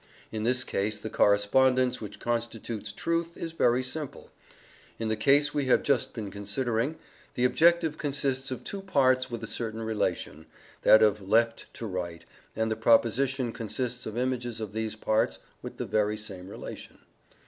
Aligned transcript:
In 0.31 0.41
this 0.41 0.63
case 0.63 0.99
the 0.99 1.11
correspondence 1.11 2.01
which 2.01 2.19
constitutes 2.19 2.91
truth 2.91 3.37
is 3.37 3.51
very 3.51 3.83
simple. 3.83 4.31
In 4.97 5.09
the 5.09 5.15
case 5.15 5.53
we 5.53 5.65
have 5.65 5.83
just 5.83 6.15
been 6.15 6.31
considering 6.31 6.95
the 7.35 7.45
objective 7.45 7.99
consists 7.99 8.49
of 8.49 8.63
two 8.63 8.81
parts 8.81 9.29
with 9.29 9.43
a 9.43 9.45
certain 9.45 9.83
relation 9.83 10.47
(that 10.81 11.03
of 11.03 11.29
left 11.29 11.71
to 11.75 11.85
right), 11.85 12.25
and 12.55 12.71
the 12.71 12.75
proposition 12.75 13.51
consists 13.53 14.07
of 14.07 14.17
images 14.17 14.59
of 14.59 14.73
these 14.73 14.95
parts 14.95 15.37
with 15.61 15.77
the 15.77 15.85
very 15.85 16.17
same 16.17 16.47
relation. 16.49 16.97